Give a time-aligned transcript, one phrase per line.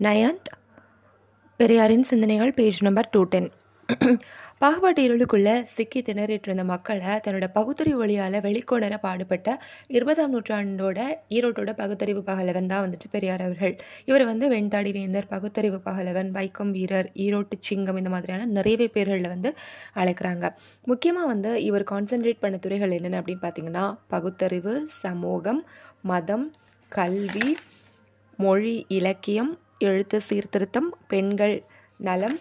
[0.00, 0.48] நயந்த்
[1.60, 3.48] பெரியாரின் சிந்தனைகள் page number two ten
[4.60, 9.56] பாகுபாட்டு இருளுக்குள்ளே சிக்கி திணறிட்டு இருந்த மக்களை தன்னோட பகுத்தறிவு வழியால் வெளிக்கொணர பாடுபட்ட
[9.88, 13.74] இருபதாம் நூற்றாண்டோட ஈரோட்டோட பகுத்தறிவு பகலவன் தான் வந்துட்டு பெரியார் அவர்கள்.
[14.04, 19.52] இவர் வந்து வெண்தாடி வேந்தர் பகுத்தறிவு பகலவன் வைக்கம் வீரர் ஈரோட்டு சிங்கம் இந்த மாதிரியான நிறையவே பேர்களில் வந்து
[19.94, 20.44] அழைக்கிறாங்க.
[20.84, 25.62] முக்கியமாக வந்து இவர் கான்சென்ட்ரேட் பண்ண துறைகள் என்னென்ன அப்படின்னு பார்த்தீங்கன்னா பகுத்தறிவு சமூகம்
[26.02, 26.48] மதம்
[26.92, 27.50] கல்வி
[28.38, 29.52] மொழி இலக்கியம்
[29.88, 31.56] எழுத்து சீர்திருத்தம் பெண்கள்
[32.08, 32.38] நலம்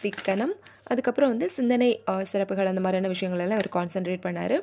[0.00, 0.54] சிக்கனம்
[0.90, 1.88] அதுக்கப்புறம் வந்து சிந்தனை
[2.30, 4.54] சிறப்புகள் அந்த மாதிரியான விஷயங்களெல்லாம் அவர் இவர் கான்சென்ட்ரேட் பண்ணார்.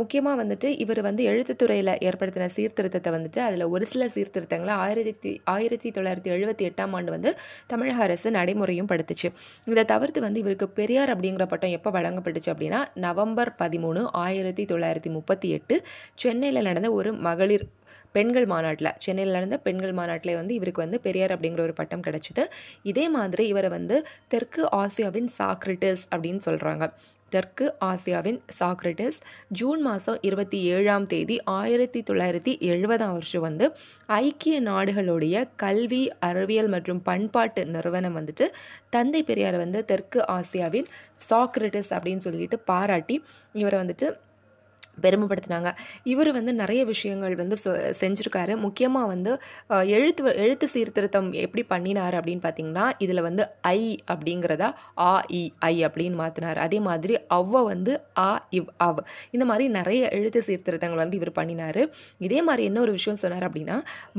[0.00, 6.30] முக்கியமாக வந்துட்டு இவர் வந்து எழுத்துத்துறையில் ஏற்படுத்தின சீர்திருத்தத்தை வந்துட்டு அதில் ஒரு சில சீர்திருத்தங்களை ஆயிரத்தி ஆயிரத்தி தொள்ளாயிரத்தி
[6.36, 7.32] எழுபத்தி எட்டாம் ஆண்டு வந்து
[7.72, 9.30] தமிழக அரசு நடைமுறையும் படுத்துச்சு.
[9.72, 15.50] இதை தவிர்த்து வந்து இவருக்கு பெரியார் அப்படிங்கிற பட்டம் எப்போ வழங்கப்பட்டுச்சு அப்படின்னா நவம்பர் பதிமூணு ஆயிரத்தி தொள்ளாயிரத்தி முப்பத்தி
[15.58, 15.78] எட்டு
[16.24, 17.66] சென்னையில் நடந்த ஒரு மகளிர்
[18.12, 22.44] பெண்கள் மாநாட்டில் சென்னையில் நடந்த பெண்கள் மாநாட்டில் வந்து இவருக்கு வந்து பெரியார் அப்படிங்கிற ஒரு பட்டம் கிடச்சிது.
[22.82, 23.98] இதே மாதிரி இவரை வந்து
[24.28, 26.86] தெற்கு ஆசியாவின் சாக்ரிட்டிஸ் அப்படின்னு சொல்கிறாங்க
[27.32, 33.66] தெற்கு ஆசியாவின் சாக்ரட்டிஸ் ஜூன் மாதம் இருபத்தி ஏழாம் தேதி ஆயிரத்தி தொள்ளாயிரத்தி எழுபதாம் வருஷம் வந்து
[34.16, 38.48] ஐக்கிய நாடுகளுடைய கல்வி அறிவியல் மற்றும் பண்பாட்டு நிறுவனம் வந்துட்டு
[38.90, 40.90] தந்தை பெரியாரை வந்து தெற்கு ஆசியாவின்
[41.30, 43.18] சாக்ரட்டிஸ் அப்படின்னு சொல்லிட்டு பாராட்டி
[43.54, 44.08] இவரை வந்துட்டு
[44.98, 45.68] பெருமைப்படுத்தினாங்க.
[46.12, 47.56] இவர் வந்து நிறைய விஷயங்கள் வந்து
[48.00, 48.54] செஞ்சுருக்காரு.
[48.64, 49.32] முக்கியமாக வந்து
[49.96, 53.80] எழுத்து எழுத்து சீர்திருத்தம் எப்படி பண்ணினார் அப்படின்னு பார்த்தீங்கன்னா இதில் வந்து ஐ
[54.12, 54.68] அப்படிங்கிறதா
[55.08, 57.92] ஆ இ ஐ அப்படின்னு மாற்றினார் அதே மாதிரி அவ்வ வந்து
[58.26, 61.82] ஆ இவ் அவ் இந்த மாதிரி நிறைய எழுத்து சீர்திருத்தங்கள் வந்து இவர் பண்ணினார்.
[62.26, 63.76] இதே மாதிரி என்ன ஒரு விஷயம் சொன்னார் அப்படின்னா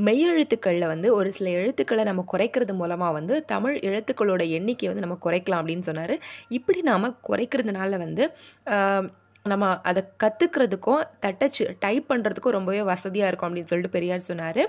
[0.08, 5.60] மெய்யெழுத்துக்களில் வந்து ஒரு சில எழுத்துக்களை நம்ம குறைக்கிறது மூலமாக வந்து தமிழ் எழுத்துக்களோட எண்ணிக்கை வந்து நம்ம குறைக்கலாம்
[5.62, 6.14] அப்படின்னு சொன்னார்.
[6.58, 8.24] இப்படி நாம் குறைக்கிறதுனால வந்து
[9.52, 14.60] நம்ம அதை கற்றுக்கிறதுக்கும் தட்டச்சு டைப் பண்ணுறதுக்கும் ரொம்பவே வசதியாக இருக்கும் அப்படின்னு சொல்லிட்டு பெரியார் சொன்னார்.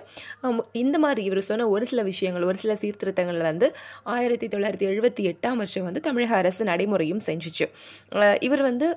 [0.82, 3.68] இந்த மாதிரி இவர் சொன்ன ஒரு சில விஷயங்கள் ஒரு சில சீர்திருத்தங்கள் வந்து
[4.16, 7.68] ஆயிரத்தி தொள்ளாயிரத்தி எழுபத்தி எட்டாம் வருஷம் வந்து தமிழக அரசு நடைமுறையும் செஞ்சுச்சு.
[8.48, 8.90] இவர் வந்து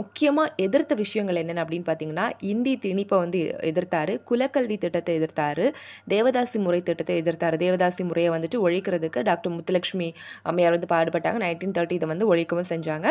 [0.00, 3.40] முக்கியமாக எதிர்த்த விஷயங்கள் என்னென்ன அப்படின்னு பார்த்தீங்கன்னா இந்தி திணிப்பை வந்து
[3.72, 5.66] எதிர்த்தாரு குலக்கல்வி திட்டத்தை எதிர்த்தாரு
[6.14, 7.58] தேவதாசி முறை திட்டத்தை எதிர்த்தார்.
[7.64, 10.10] தேவதாசி முறையை வந்துட்டு ஒழிக்கிறதுக்கு டாக்டர் முத்துலட்சுமி
[10.50, 11.38] அம்மையார் வந்து பாடுபட்டாங்க.
[11.46, 13.06] நைன்டீன் தேர்ட்டி இதை வந்து ஒழிக்கவும் செஞ்சாங்க.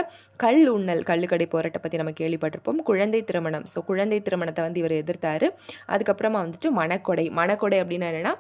[0.46, 2.82] கல் உண்ணல் கள்ளுக்கடை போராட்டம் பற்றி நம்ம கேள்விப்பட்டிருப்போம்.
[2.90, 3.66] குழந்தை திருமணம்.
[3.74, 5.48] ஸோ குழந்தை திருமணத்தை வந்து இவர் எதிர்த்தாரு.
[5.94, 8.34] அதுக்கப்புறமா வந்துட்டு மணக்கொடை மணக்கொடை அப்படின்னா என்னென்னா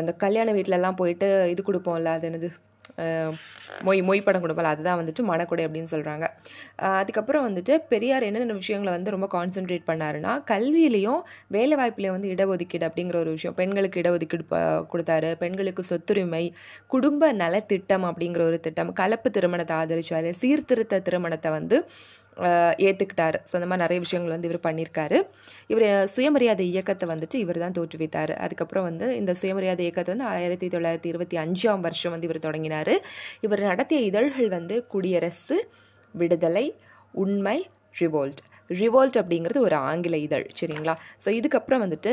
[0.00, 2.48] அந்த கல்யாண வீட்டிலலாம் போயிட்டு இது கொடுப்போம்ல அது என்னது?
[3.86, 4.72] மொய் மொய் படம் கொடுப்பல.
[4.74, 6.26] அதுதான் வந்துட்டு மனக்குடை அப்படின்னு சொல்கிறாங்க
[6.76, 13.16] அதுக்கப்புறம் வந்துட்டு பெரியார் என்னென்ன விஷயங்களை வந்து ரொம்ப கான்சென்ட்ரேட் பண்ணாருன்னா கல்வியிலையும் வேலை வாய்ப்புலையும் வந்து இடஒதுக்கீடு அப்படிங்கிற
[13.16, 13.54] ஒரு விஷயம்.
[13.54, 14.46] பெண்களுக்கு இடஒதுக்கீடு
[14.94, 15.34] கொடுத்தாரு.
[15.34, 16.44] பெண்களுக்கு சொத்துரிமை
[16.86, 21.88] குடும்ப நலத்திட்டம் அப்படிங்கிற ஒரு திட்டம் கலப்பு திருமணத்தை ஆதரித்தார் சீர்திருத்த திருமணத்தை வந்து
[22.86, 25.18] ஏற்றுக்கிட்டார் ஸோ அந்த மாதிரி நிறைய விஷயங்கள் வந்து இவர் பண்ணியிருக்காரு.
[25.72, 28.32] இவர் சுயமரியாதை இயக்கத்தை வந்துட்டு இவர் தான் தோற்றுவித்தார்.
[28.44, 32.94] அதுக்கப்புறம் வந்து இந்த சுயமரியாதை இயக்கத்தை வந்து ஆயிரத்தி தொள்ளாயிரத்தி இருபத்தி அஞ்சாம் வருஷம் வந்து இவர் தொடங்கினார்.
[33.46, 35.58] இவர் நடத்திய இதழ்கள் வந்து குடியரசு
[36.14, 36.66] விடுதலை
[37.24, 37.58] உண்மை
[38.00, 38.40] ரிவோல்ட்.
[38.70, 40.94] ரிவோல்ட் அப்படிங்கிறது ஒரு ஆங்கில இதழ் சரிங்களா?
[41.24, 42.12] ஸோ இதுக்கப்புறம் வந்துட்டு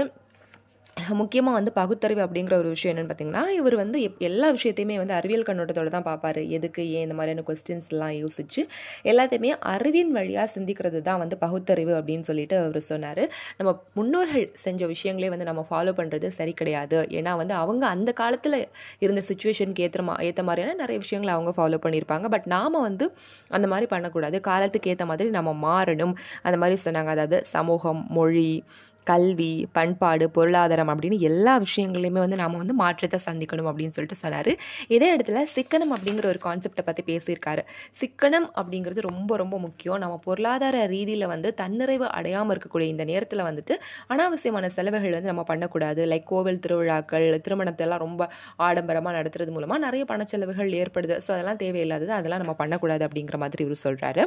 [0.98, 5.44] முக்கியமாக வந்து பகுத்தறிவு அப்படிங்கிற ஒரு விஷயம் என்னென்னு பார்த்தீங்கன்னா இவர் வந்து எப்- எல்லா விஷயத்தையுமே வந்து அறிவியல்
[5.44, 8.62] கண்ணோட்டத்தோட தான் பார்ப்பாரு எதுக்கு ஏன் இந்த மாதிரியான கொஸ்டின்ஸ்லாம் யோசிச்சு
[9.04, 13.30] எல்லாத்தையுமே அறிவின் வழியாக சிந்திக்கிறது தான் வந்து பகுத்தறிவு அப்படின்னு சொல்லிட்டு அவர் சொன்னார்.
[13.58, 17.08] நம்ம முன்னோர்கள் செஞ்ச விஷயங்களே வந்து நம்ம ஃபாலோ பண்ணுறது சரி கிடையாது.
[17.10, 18.68] ஏன்னா வந்து அவங்க அந்த காலத்தில்
[19.00, 23.14] இருந்த சுச்சுவேஷனுக்கு ஏற்ற மா ஏற்ற மாதிரியான நிறைய விஷயங்களை அவங்க ஃபாலோ பண்ணியிருப்பாங்க பட் நாம் வந்து
[23.48, 24.42] அந்த மாதிரி பண்ணக்கூடாது.
[24.42, 26.16] காலத்துக்கு ஏற்ற மாதிரி நம்ம மாறணும்.
[26.42, 27.06] அந்த மாதிரி சொன்னாங்க.
[27.06, 28.64] அதாவது சமூகம் மொழி
[29.10, 34.52] கல்வி பண்பாடு பொருளாதாரம் அப்படின்னு எல்லா விஷயங்களையுமே வந்து நாம் வந்து மாற்றத்தை சந்திக்கணும் அப்படின்னு சொல்லிட்டு சொன்னார்.
[34.96, 37.62] இதே இடத்துல சிக்கனம் அப்படிங்கிற ஒரு கான்செப்டை பற்றி பேசியிருக்காரு.
[38.02, 40.00] சிக்கனம் அப்படிங்கிறது ரொம்ப ரொம்ப முக்கியம்.
[40.04, 43.74] நம்ம பொருளாதார ரீதியில் வந்து தன்னிறைவு அடையாமல் இருக்கக்கூடிய இந்த நேரத்தில் வந்துட்டு
[44.14, 46.02] அனாவசியமான செலவுகள் வந்து நம்ம பண்ணக்கூடாது.
[46.14, 48.22] லைக் கோவில் திருவிழாக்கள் திருமணத்தை எல்லாம் ரொம்ப
[48.68, 51.16] ஆடம்பரமாக நடத்துறது மூலமாக நிறைய பணச்செலவுகள் ஏற்படுது.
[51.26, 54.24] ஸோ அதெல்லாம் தேவையில்லாதது அதெல்லாம் நம்ம பண்ணக்கூடாது அப்படிங்கிற மாதிரி இவர் சொல்கிறாரு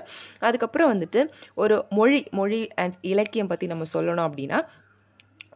[0.48, 1.20] அதுக்கப்புறம் வந்துட்டு
[1.62, 4.58] ஒரு மொழி மொழி அண்ட் இலக்கியம் பற்றி நம்ம சொல்லணும் அப்படின்னா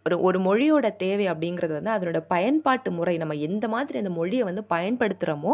[0.08, 4.62] ஒரு ஒரு மொழியோட தேவை அப்படிங்கிறது வந்து அதனோட பயன்பாட்டு முறை நம்ம எந்த மாதிரி அந்த மொழியை வந்து
[4.72, 5.52] பயன்படுத்துகிறோமோ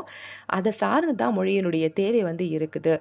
[0.57, 2.95] அதை சார்ந்து தான் மொழியினுடைய தேவை வந்து இருக்குது.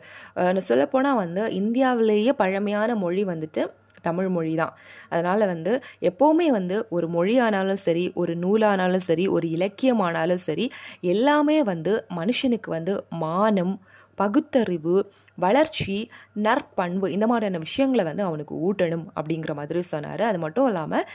[0.70, 3.64] சொல்லப்போனால் வந்து இந்தியாவிலேயே பழமையான மொழி வந்துட்டு
[4.08, 4.74] தமிழ் மொழி தான்.
[5.14, 5.72] அதனால் வந்து
[6.10, 10.68] எப்போவுமே வந்து ஒரு மொழியானாலும் சரி ஒரு நூலானாலும் சரி ஒரு இலக்கியமானாலும் சரி
[11.14, 12.96] எல்லாமே வந்து மனுஷனுக்கு வந்து
[13.26, 13.74] மானம்
[14.18, 14.96] பகுத்தறிவு
[15.40, 15.96] வளர்ச்சி
[16.44, 20.22] நற்பண்பு இந்த மாதிரியான விஷயங்களை வந்து அவனுக்கு ஊட்டணும் அப்படிங்கிற மாதிரி சொன்னார்.
[20.22, 21.06] அது மட்டும் இல்லாமல்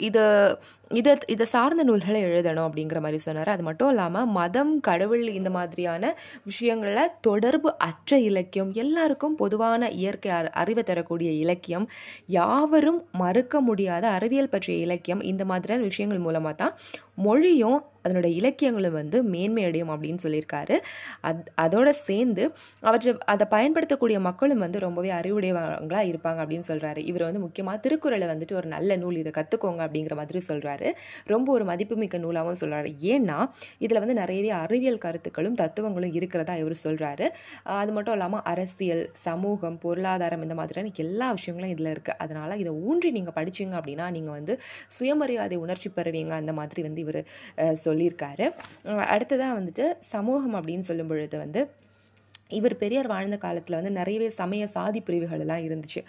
[0.00, 0.24] இது
[0.92, 3.48] இதை இதை சார்ந்த நூல்களை எழுதணும் அப்படிங்கிற மாதிரி சொன்னார்.
[3.48, 6.04] அது மட்டும் இல்லாமல் மதம் கடவுள் இந்த மாதிரியான
[6.44, 9.58] விஷயங்களில் தொடர்பு அற்ற இலக்கியம் எல்லாருக்கும் பொதுவான
[9.92, 11.86] இயற்கை அறி- அறிவை தரக்கூடிய இலக்கியம்
[12.30, 16.74] யாவரும் மறுக்க முடியாத அறிவியல் பற்றிய இலக்கியம் இந்த மாதிரியான விஷயங்கள் மூலமாக தான்
[17.18, 20.76] மொழியும் அதனோட இலக்கியங்களும் வந்து மேன்மையடையும் அப்படின்னு சொல்லியிருக்காரு.
[21.20, 22.44] அத் அதோட சேர்ந்து
[22.80, 28.52] அவற்றை அதை பயன்படுத்தக்கூடிய மக்களும் வந்து ரொம்பவே அறிவுடையவங்களாக இருப்பாங்க அப்படின்னு சொல்கிறாரு இவர் வந்து முக்கியமாக திருக்குறளை வந்துட்டு
[28.52, 30.88] ஒரு நல்ல நூல் இதை கற்றுக்கோங்க அப்படிங்கிற மாதிரி சொல்கிறாரு
[31.26, 33.38] ரொம்ப ஒரு மதிப்புமிக்க நூலாகவும் சொல்கிறாரு ஏன்னா
[33.78, 37.28] இதில் வந்து நிறையவே அறிவியல் கருத்துக்களும் தத்துவங்களும் இருக்கிறதா இவர் சொல்கிறாரு
[37.62, 43.10] அது மட்டும் இல்லாமல் அரசியல் சமூகம் பொருளாதாரம் இந்த மாதிரியான எல்லா விஷயங்களும் இதில் இருக்குது அதனால் இதை ஊன்றி
[43.10, 44.54] நீங்கள் படிச்சிங்க அப்படின்னா நீங்கள் வந்து
[44.88, 47.20] சுயமரியாதை உணர்ச்சி பெறுவீங்க அந்த மாதிரி வந்து இவர்
[47.84, 48.46] சொல்லியிருக்காரு.
[49.08, 51.60] அடுத்ததாக வந்துட்டு சமூகம் அப்படின்னு சொல்லும் பொழுது வந்து
[52.58, 56.00] இவர் பெரியார் வாழ்ந்த காலத்தில் வந்து நிறையவே சமய சாதி பிரிவுகள் எல்லாம் இருந்துச்சு.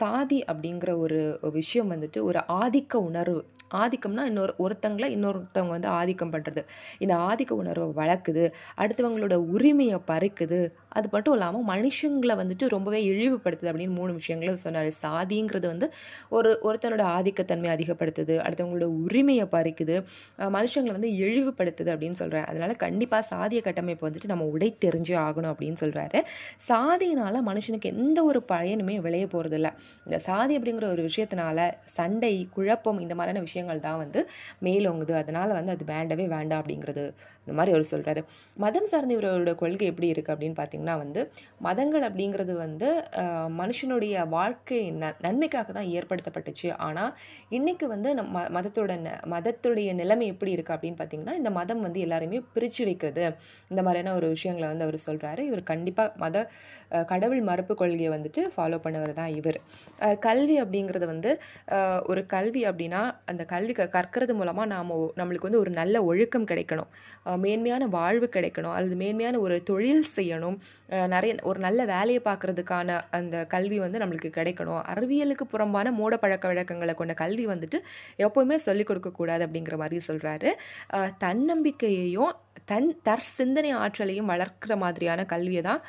[0.00, 1.20] சாதி அப்படிங்கிற ஒரு
[1.58, 3.40] விஷயம் வந்துட்டு ஒரு ஆதிக்க உணர்வு.
[3.82, 6.62] ஆதிக்கம்னா இன்னொரு ஒருத்தங்களை இன்னொருத்தவங்க வந்து ஆதிக்கம் பண்ணுறது
[7.04, 8.44] இந்த ஆதிக்க உணர்வை வளர்க்குது
[8.82, 10.60] அடுத்தவங்களோட உரிமையை பறிக்குது
[10.96, 14.90] அது மட்டும் இல்லாமல் மனுஷங்களை வந்துட்டு ரொம்பவே இழிவுபடுத்துது அப்படின்னு மூணு விஷயங்களும் சொன்னார்.
[15.04, 15.86] சாதிங்கிறது வந்து
[16.36, 19.96] ஒரு ஒருத்தனோட ஆதிக்கத்தன்மை அதிகப்படுத்துது அடுத்தவங்களோட உரிமையை பறிக்குது
[20.56, 25.80] மனுஷங்களை வந்து இழிவுபடுத்துது அப்படின்னு சொல்கிறார் அதனால் கண்டிப்பாக சாதிய கட்டமைப்பு வந்துட்டு நம்ம உடை தெரிஞ்சே ஆகணும் அப்படின்னு
[25.84, 26.20] சொல்கிறாரு
[26.68, 29.68] சாதியினால் மனுஷனுக்கு எந்த ஒரு பயனுமே விளைய போகிறதில்ல
[30.06, 31.58] இந்த சாதி அப்படிங்கிற ஒரு விஷயத்தினால
[31.98, 34.20] சண்டை குழப்பம் இந்த மாதிரியான விஷயங்கள் தான் வந்து
[34.66, 35.12] மேலோங்குது.
[35.22, 37.04] அதனால் வந்து அது வேண்டவே வேண்டாம் அப்படிங்கிறது
[37.40, 38.20] இந்த மாதிரி அவர் சொல்கிறாரு
[38.62, 41.20] மதம் சார்ந்த இவரோட கொள்கை எப்படி இருக்குது அப்படின்னு பார்த்தீங்கன்னா வந்து
[41.66, 42.88] மதங்கள் அப்படிங்கிறது வந்து
[43.60, 46.68] மனுஷனுடைய வாழ்க்கை ந நன்மைக்காக தான் ஏற்படுத்தப்பட்டுச்சு.
[46.86, 47.12] ஆனால்
[47.58, 48.92] இன்றைக்கி வந்து நம் ம மதத்தோட
[49.34, 53.24] மதத்துடைய நிலைமை எப்படி இருக்குது அப்படின்னு பார்த்தீங்கன்னா இந்த மதம் வந்து எல்லாருமே பிரித்து வைக்கிறது.
[53.72, 56.46] இந்த மாதிரியான ஒரு விஷயங்களை வந்து அவர் சொல்கிறாரு இவர் கண்டிப்பாக மத
[57.12, 59.60] கடவுள் மறுப்பு கொள்கையை வந்துட்டு ஃபாலோ பண்ணவர் தான் இவர்.
[60.26, 61.30] கல்வி அப்படிங்கிறது வந்து
[62.12, 63.00] ஒரு கல்வி அப்படின்னா
[63.30, 66.90] அந்த கல்வி க கற்கிறது மூலமாக நாம் நம்மளுக்கு வந்து ஒரு நல்ல ஒழுக்கம் கிடைக்கணும்.
[67.44, 68.74] மேன்மையான வாழ்வு கிடைக்கணும்.
[68.76, 70.56] அல்லது மேன்மையான ஒரு தொழில் செய்யணும்.
[71.14, 74.82] நிறைய ஒரு நல்ல வேலையை பார்க்கறதுக்கான அந்த கல்வி வந்து நம்மளுக்கு கிடைக்கணும்.
[74.92, 77.80] அறிவியலுக்கு புறம்பான மூட பழக்க வழக்கங்களை கொண்ட கல்வி வந்துட்டு
[78.26, 80.52] எப்போவுமே சொல்லிக் கொடுக்கக்கூடாது அப்படிங்கிற மாதிரி சொல்கிறாரு
[81.24, 82.34] தன்னம்பிக்கையையும்
[82.72, 85.82] தன் தற்சிந்தனை ஆற்றலையும் வளர்க்குற மாதிரியான கல்வியை தான்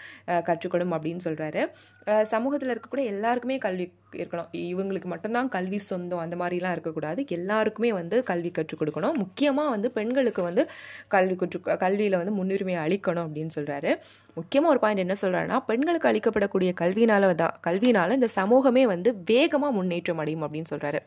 [0.48, 1.62] கற்றுக்கொடும் கற்றுக்கணும் அப்படின்னு சொல்கிறாரு
[2.34, 3.86] சமூகத்தில் இருக்கக்கூடிய எல்லாருக்குமே கல்வி
[4.20, 4.50] இருக்கணும்.
[4.72, 7.20] இவங்களுக்கு மட்டும்தான் கல்வி சொந்தம் அந்த மாதிரிலாம் இருக்கக்கூடாது.
[7.38, 9.18] எல்லாருக்குமே வந்து கல்வி கற்றுக் கொடுக்கணும்.
[9.24, 10.64] முக்கியமாக வந்து பெண்களுக்கு வந்து
[11.16, 13.94] கல்வி கற்று கல்வியில் வந்து முன்னுரிமை அளிக்கணும் அப்படின்னு சொல்கிறாரு
[14.38, 20.22] முக்கியமாக ஒரு பாயிண்ட் என்ன சொல்கிறாருன்னா பெண்களுக்கு அளிக்கப்படக்கூடிய கல்வினால தான் கல்வினால இந்த சமூகமே வந்து வேகமாக முன்னேற்றம்
[20.24, 21.02] அடையும் அப்படின்னு சொல்கிறாரு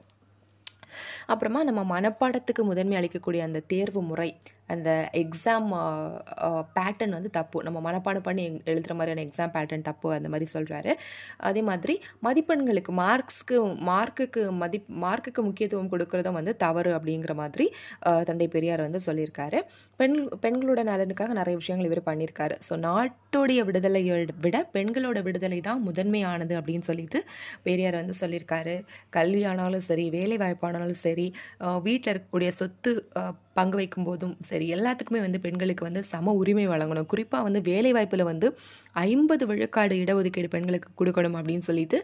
[1.33, 4.31] அப்புறமா நம்ம மனப்பாடத்துக்கு முதன்மை அளிக்கக்கூடிய அந்த தேர்வு முறை
[4.73, 4.91] அந்த
[5.23, 5.69] எக்ஸாம்
[6.77, 7.59] பேட்டர்ன் வந்து தப்பு.
[7.67, 10.93] நம்ம மனப்பாடம் பண்ணி எழுதுகிற மாதிரியான எக்ஸாம் பேட்டர்ன் தப்பு அந்த மாதிரி சொல்கிறாரு
[11.51, 11.95] அதே மாதிரி
[12.27, 13.59] மதிப்பெண்களுக்கு மார்க்ஸ்க்கு
[13.91, 17.67] மார்க்குக்கு மதிப் மார்க்குக்கு முக்கியத்துவம் கொடுக்கறதும் வந்து தவறு அப்படிங்கிற மாதிரி
[18.31, 19.59] தந்தை பெரியார் வந்து சொல்லியிருக்காரு.
[20.01, 22.55] பெண் பெண்களோட நலனுக்காக நிறைய விஷயங்கள் இவர் பண்ணியிருக்காரு.
[22.69, 24.15] ஸோ நாட்டுடைய விடுதலையை
[24.45, 27.19] விட பெண்களோட விடுதலை தான் முதன்மையானது அப்படின்னு சொல்லிட்டு
[27.69, 28.77] பெரியார் வந்து சொல்லியிருக்காரு.
[29.19, 31.27] கல்வியானாலும் சரி வேலை வாய்ப்பானாலும் சரி
[31.87, 32.93] வீட்டில் இருக்கக்கூடிய சொத்து
[33.57, 37.07] பங்கு வைக்கும் போதும் சரி எல்லாத்துக்குமே வந்து பெண்களுக்கு வந்து சம உரிமை வழங்கணும்.
[37.13, 38.47] குறிப்பாக வந்து வேலை வாய்ப்பில் வந்து
[39.05, 41.99] ஐம்பது விழுக்காடு இடஒதுக்கீடு பெண்களுக்கு கொடுக்கணும் அப்படின்னு சொல்லிட்டு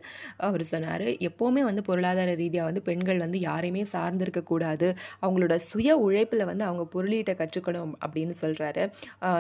[0.48, 1.06] அவர் சொன்னார்.
[1.28, 4.88] எப்போவுமே வந்து பொருளாதார ரீதியாக வந்து பெண்கள் வந்து யாரையுமே சார்ந்திருக்கக்கூடாது
[5.22, 8.84] அவங்களோட சுய உழைப்பில் வந்து அவங்க பொருளீட்டை கற்றுக்கணும் அப்படின்னு சொல்கிறாரு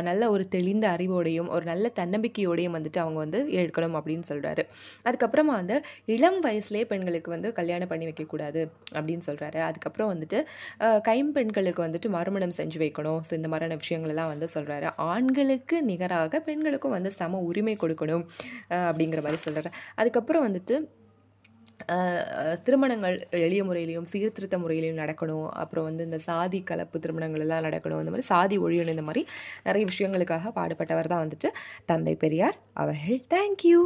[0.02, 4.64] நல்ல ஒரு தெளிந்த அறிவோடையும் ஒரு நல்ல தன்னம்பிக்கையோடையும் வந்துட்டு அவங்க வந்து எடுக்கணும் அப்படின்னு சொல்கிறாரு
[5.04, 5.76] அதுக்கப்புறமா வந்து
[6.06, 8.62] இளம் வயசுலேயே பெண்களுக்கு வந்து கல்யாணம் பண்ணி வைக்கக்கூடாது
[8.94, 10.38] அப்படின்னு சொல்கிறாரு அதுக்கப்புறம் வந்துட்டு
[11.08, 13.20] கைம்பெண்களுக்கு வந்து வந்துட்டு மறுமணம் செஞ்சு வைக்கணும்.
[13.28, 18.24] ஸோ இந்த மாதிரியான விஷயங்கள்லாம் வந்து சொல்கிறாரு ஆண்களுக்கு நிகராக பெண்களுக்கும் வந்து சம உரிமை கொடுக்கணும்
[18.88, 20.76] அப்படிங்கிற மாதிரி சொல்கிறாரு அதுக்கப்புறம் வந்துட்டு
[22.66, 23.16] திருமணங்கள்
[23.46, 25.48] எளிய முறையிலையும் சீர்திருத்த முறையிலையும் நடக்கணும்.
[25.62, 28.00] அப்புறம் வந்து இந்த சாதி கலப்பு திருமணங்கள் எல்லாம் நடக்கணும்.
[28.02, 28.94] இந்த மாதிரி சாதி ஒழியணும்.
[28.96, 29.22] இந்த மாதிரி
[29.66, 31.50] நிறைய விஷயங்களுக்காக பாடுபட்டவர் தான் வந்துட்டு
[31.92, 33.20] தந்தை பெரியார் அவர்கள்.
[33.34, 33.80] தேங்க்யூ